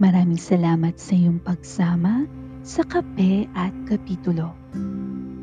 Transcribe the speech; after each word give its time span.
Maraming 0.00 0.40
salamat 0.40 0.96
sa 0.96 1.12
iyong 1.12 1.44
pagsama 1.44 2.24
sa 2.64 2.80
Kape 2.88 3.44
at 3.52 3.68
Kapitulo. 3.84 4.56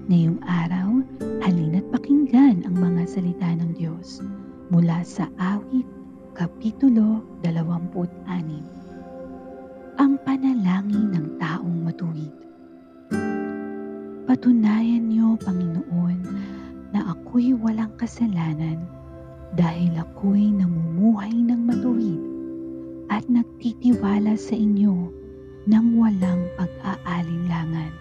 Ngayong 0.09 0.41
araw, 0.49 0.97
halina't 1.45 1.85
pakinggan 1.93 2.65
ang 2.65 2.73
mga 2.73 3.05
salita 3.05 3.53
ng 3.53 3.77
Diyos 3.77 4.17
mula 4.73 5.05
sa 5.05 5.29
awit 5.37 5.85
Kapitulo 6.33 7.21
26. 7.45 8.33
Ang 10.01 10.17
panalangin 10.25 11.05
ng 11.13 11.37
taong 11.37 11.77
matuwid. 11.85 12.33
Patunayan 14.25 15.05
niyo, 15.05 15.37
Panginoon, 15.37 16.17
na 16.97 17.13
ako'y 17.13 17.53
walang 17.53 17.93
kasalanan 18.01 18.81
dahil 19.53 19.93
ako'y 20.01 20.49
namumuhay 20.49 21.45
ng 21.45 21.61
matuwid 21.61 22.36
at 23.07 23.27
nagtitiwala 23.31 24.35
sa 24.35 24.55
inyo 24.55 25.11
ng 25.67 25.85
walang 25.99 26.47
pag-aalinlangan. 26.55 27.91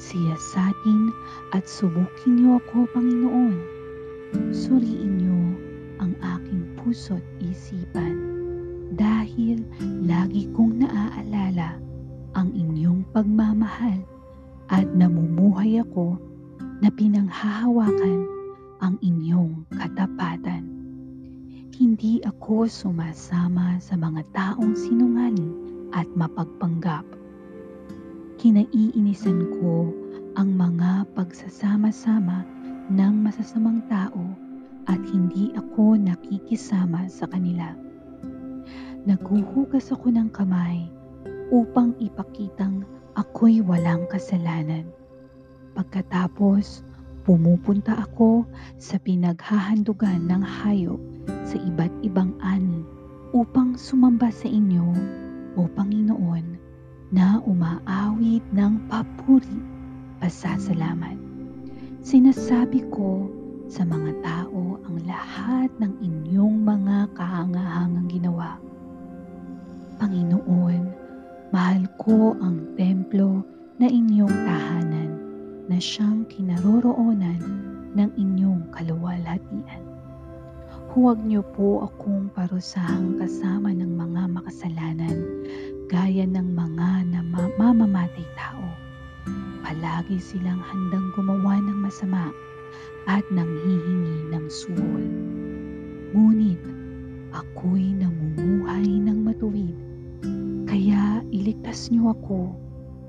Siyasatin 0.00 1.12
at 1.52 1.68
subukin 1.68 2.40
niyo 2.40 2.56
ako, 2.64 2.88
Panginoon. 2.96 3.56
Suriin 4.48 5.12
niyo 5.20 5.40
ang 6.00 6.16
aking 6.16 6.64
puso't 6.80 7.20
isipan 7.44 8.16
dahil 8.96 9.60
lagi 10.08 10.48
kong 10.56 10.80
naaalala 10.80 11.76
ang 12.32 12.48
inyong 12.56 13.04
pagmamahal 13.12 14.00
at 14.72 14.88
namumuhay 14.96 15.82
ako 15.84 16.16
na 16.80 16.88
pinanghahawakan 16.88 18.24
ang 18.80 18.96
inyong 19.04 19.68
katapatan. 19.76 20.79
Hindi 21.90 22.22
ako 22.22 22.70
sumasama 22.70 23.82
sa 23.82 23.98
mga 23.98 24.22
taong 24.30 24.78
sinungaling 24.78 25.50
at 25.90 26.06
mapagpanggap. 26.14 27.02
Kinaiinisan 28.38 29.50
ko 29.58 29.90
ang 30.38 30.54
mga 30.54 31.10
pagsasama-sama 31.18 32.46
ng 32.94 33.14
masasamang 33.26 33.82
tao 33.90 34.22
at 34.86 35.02
hindi 35.10 35.50
ako 35.58 35.98
nakikisama 35.98 37.10
sa 37.10 37.26
kanila. 37.26 37.74
Naghuhugas 39.02 39.90
ako 39.90 40.14
ng 40.14 40.30
kamay 40.30 40.86
upang 41.50 41.98
ipakitang 41.98 42.86
ako'y 43.18 43.66
walang 43.66 44.06
kasalanan. 44.06 44.86
Pagkatapos, 45.74 46.86
pumupunta 47.26 47.98
ako 47.98 48.46
sa 48.78 48.94
pinaghahandugan 49.02 50.30
ng 50.30 50.46
hayop 50.46 51.09
sa 51.46 51.56
iba't 51.58 51.92
ibang 52.02 52.34
ani 52.42 52.82
upang 53.30 53.78
sumamba 53.78 54.30
sa 54.34 54.50
inyo, 54.50 54.90
O 55.58 55.66
Panginoon, 55.66 56.58
na 57.10 57.42
umaawit 57.42 58.42
ng 58.54 58.86
papuri, 58.86 59.58
pasasalamat. 60.22 61.18
Sinasabi 62.00 62.86
ko 62.94 63.26
sa 63.70 63.86
mga 63.86 64.14
tao 64.22 64.78
ang 64.82 64.96
lahat 65.06 65.70
ng 65.78 65.92
inyong 66.02 66.66
mga 66.66 67.10
kahangahangang 67.14 68.08
ginawa. 68.10 68.58
Panginoon, 70.02 70.90
mahal 71.54 71.82
ko 71.98 72.34
ang 72.42 72.66
templo 72.74 73.42
na 73.78 73.86
inyong 73.86 74.34
tahanan 74.46 75.10
na 75.70 75.78
siyang 75.78 76.26
kinaroroonan 76.26 77.42
ng 77.94 78.10
inyong 78.18 78.64
kaluwalhatian. 78.74 79.82
Huwag 80.90 81.22
niyo 81.22 81.46
po 81.54 81.86
akong 81.86 82.34
parusahang 82.34 83.14
kasama 83.14 83.70
ng 83.70 83.94
mga 83.94 84.26
makasalanan 84.26 85.22
gaya 85.86 86.26
ng 86.26 86.50
mga 86.50 87.14
namamamatay 87.14 88.26
tao. 88.34 88.66
Palagi 89.62 90.18
silang 90.18 90.58
handang 90.58 91.14
gumawa 91.14 91.62
ng 91.62 91.78
masama 91.78 92.34
at 93.06 93.22
nanghihingi 93.30 94.34
ng 94.34 94.50
suwol. 94.50 95.06
Ngunit 96.10 96.58
ako'y 97.38 97.94
namumuhay 97.94 98.90
ng 98.90 99.18
matuwid, 99.30 99.78
kaya 100.66 101.22
iligtas 101.30 101.86
niyo 101.94 102.18
ako 102.18 102.50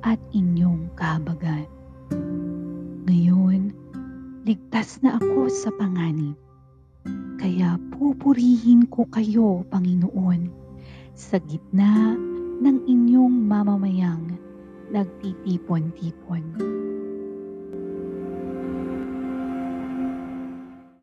at 0.06 0.22
inyong 0.38 0.86
kahabagan. 0.94 1.66
Ngayon, 3.10 3.74
ligtas 4.46 5.02
na 5.02 5.18
ako 5.18 5.50
sa 5.50 5.74
panganib 5.82 6.38
kaya 7.42 7.74
pupurihin 7.98 8.86
ko 8.86 9.10
kayo, 9.10 9.66
Panginoon, 9.74 10.54
sa 11.18 11.42
gitna 11.42 12.14
ng 12.62 12.78
inyong 12.86 13.34
mamamayang 13.50 14.38
nagtitipon-tipon. 14.94 16.44